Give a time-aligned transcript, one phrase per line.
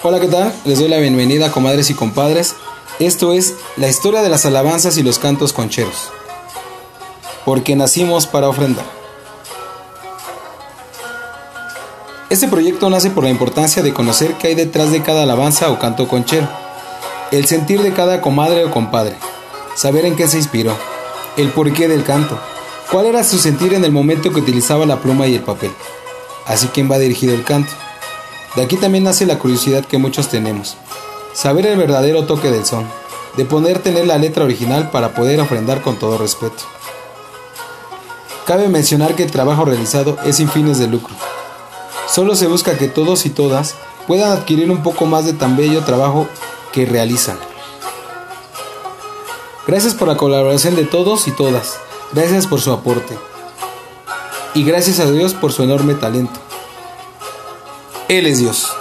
[0.00, 0.54] Hola, ¿qué tal?
[0.64, 2.54] Les doy la bienvenida, comadres y compadres.
[3.00, 6.10] Esto es la historia de las alabanzas y los cantos concheros.
[7.44, 8.84] Porque nacimos para ofrendar.
[12.30, 15.80] Este proyecto nace por la importancia de conocer qué hay detrás de cada alabanza o
[15.80, 16.48] canto conchero,
[17.32, 19.16] el sentir de cada comadre o compadre,
[19.74, 20.76] saber en qué se inspiró,
[21.36, 22.38] el porqué del canto,
[22.92, 25.72] cuál era su sentir en el momento que utilizaba la pluma y el papel,
[26.46, 27.72] así quién va dirigido el canto.
[28.58, 30.76] De aquí también nace la curiosidad que muchos tenemos,
[31.32, 32.84] saber el verdadero toque del son,
[33.36, 36.64] de poder tener la letra original para poder ofrendar con todo respeto.
[38.48, 41.14] Cabe mencionar que el trabajo realizado es sin fines de lucro.
[42.08, 43.76] Solo se busca que todos y todas
[44.08, 46.26] puedan adquirir un poco más de tan bello trabajo
[46.72, 47.38] que realizan.
[49.68, 51.78] Gracias por la colaboración de todos y todas.
[52.12, 53.16] Gracias por su aporte.
[54.54, 56.40] Y gracias a Dios por su enorme talento.
[58.08, 58.74] Él es Dios.